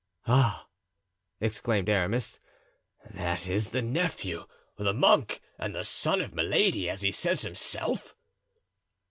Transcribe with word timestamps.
"Ah!" 0.25 0.67
exclaimed 1.39 1.87
Aramis, 1.87 2.39
"that 3.11 3.47
is 3.47 3.69
the 3.69 3.83
nephew, 3.83 4.47
the 4.75 4.95
monk, 4.95 5.41
and 5.59 5.75
the 5.75 5.83
son 5.83 6.21
of 6.21 6.33
Milady, 6.33 6.89
as 6.89 7.03
he 7.03 7.11
says 7.11 7.43
himself." 7.43 8.15